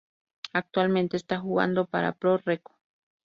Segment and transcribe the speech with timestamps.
[0.53, 2.79] Actualmente está jugando para Pro Recco.